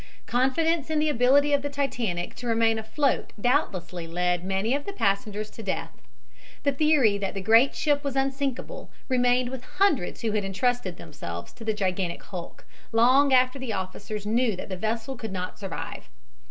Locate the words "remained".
9.09-9.49